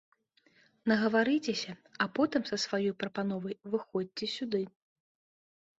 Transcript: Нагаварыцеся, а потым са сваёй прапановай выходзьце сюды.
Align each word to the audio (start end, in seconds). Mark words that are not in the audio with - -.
Нагаварыцеся, 0.91 1.73
а 2.05 2.09
потым 2.15 2.41
са 2.51 2.57
сваёй 2.65 2.95
прапановай 3.05 3.55
выходзьце 3.77 4.25
сюды. 4.35 4.63